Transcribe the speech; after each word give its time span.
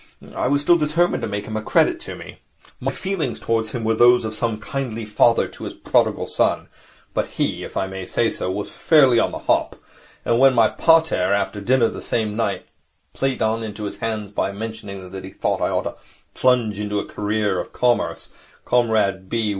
I 0.35 0.47
was 0.47 0.61
still 0.63 0.79
determined 0.79 1.21
to 1.21 1.27
make 1.29 1.45
him 1.45 1.55
a 1.55 1.61
credit 1.61 1.99
to 1.99 2.15
me. 2.15 2.39
My 2.79 2.91
feelings 2.91 3.39
towards 3.39 3.69
him 3.69 3.83
were 3.83 3.93
those 3.93 4.25
of 4.25 4.33
some 4.33 4.57
kindly 4.59 5.05
father 5.05 5.47
to 5.49 5.63
his 5.65 5.75
prodigal 5.75 6.25
son. 6.25 6.69
But 7.13 7.27
he, 7.27 7.63
if 7.63 7.77
I 7.77 7.85
may 7.85 8.05
say 8.05 8.31
so, 8.31 8.49
was 8.49 8.71
fairly 8.71 9.19
on 9.19 9.31
the 9.31 9.37
hop. 9.37 9.75
And 10.25 10.39
when 10.39 10.55
my 10.55 10.69
pater, 10.69 11.33
after 11.33 11.61
dinner 11.61 11.87
the 11.87 12.01
same 12.01 12.35
night, 12.35 12.65
played 13.13 13.43
into 13.43 13.83
his 13.83 13.97
hands 13.99 14.31
by 14.31 14.51
mentioning 14.51 15.11
that 15.11 15.23
he 15.23 15.29
thought 15.29 15.61
I 15.61 15.69
ought 15.69 15.83
to 15.83 15.97
plunge 16.33 16.79
into 16.79 16.97
a 16.97 17.05
career 17.05 17.59
of 17.59 17.71
commerce, 17.71 18.29
Comrade 18.65 19.29
B. 19.29 19.49